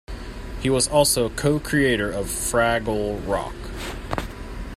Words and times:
He 0.61 0.69
was 0.71 0.87
also 0.87 1.29
co-creator 1.29 2.11
of 2.11 2.25
"Fraggle 2.25 3.21
Rock". 3.27 3.53